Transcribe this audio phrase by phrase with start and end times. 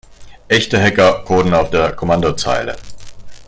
[0.47, 2.75] Echte Hacker coden auf der Kommandozeile.